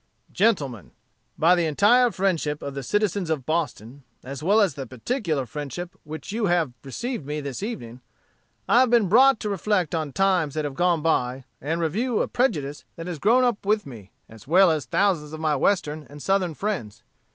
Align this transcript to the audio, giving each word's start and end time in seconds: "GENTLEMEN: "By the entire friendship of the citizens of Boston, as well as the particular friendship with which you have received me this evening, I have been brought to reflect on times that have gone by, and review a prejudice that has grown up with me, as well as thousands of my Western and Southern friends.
"GENTLEMEN: 0.31 0.93
"By 1.37 1.53
the 1.53 1.67
entire 1.67 2.09
friendship 2.09 2.63
of 2.63 2.73
the 2.73 2.81
citizens 2.81 3.29
of 3.29 3.45
Boston, 3.45 4.01
as 4.23 4.41
well 4.41 4.59
as 4.59 4.73
the 4.73 4.87
particular 4.87 5.45
friendship 5.45 5.91
with 5.93 6.01
which 6.05 6.31
you 6.31 6.47
have 6.47 6.73
received 6.83 7.23
me 7.27 7.39
this 7.39 7.61
evening, 7.61 8.01
I 8.67 8.79
have 8.79 8.89
been 8.89 9.07
brought 9.07 9.39
to 9.41 9.49
reflect 9.49 9.93
on 9.93 10.11
times 10.11 10.55
that 10.55 10.65
have 10.65 10.73
gone 10.73 11.03
by, 11.03 11.43
and 11.61 11.79
review 11.79 12.19
a 12.23 12.27
prejudice 12.27 12.83
that 12.95 13.05
has 13.05 13.19
grown 13.19 13.43
up 13.43 13.63
with 13.63 13.85
me, 13.85 14.09
as 14.27 14.47
well 14.47 14.71
as 14.71 14.85
thousands 14.85 15.33
of 15.33 15.39
my 15.39 15.55
Western 15.55 16.07
and 16.09 16.19
Southern 16.19 16.55
friends. 16.55 17.03